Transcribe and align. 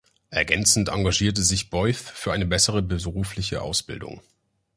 Ergänzend 0.31 0.89
engagierte 0.89 1.43
sich 1.43 1.69
Beuth 1.69 1.93
für 1.95 2.33
eine 2.33 2.47
bessere 2.47 2.81
berufliche 2.81 3.61
Ausbildung. 3.61 4.23